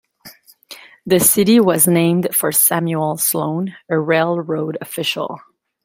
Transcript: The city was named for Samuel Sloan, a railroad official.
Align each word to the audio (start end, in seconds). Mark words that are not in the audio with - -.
The 1.05 1.19
city 1.19 1.59
was 1.59 1.87
named 1.87 2.29
for 2.33 2.51
Samuel 2.51 3.17
Sloan, 3.17 3.75
a 3.87 3.99
railroad 3.99 4.75
official. 4.81 5.39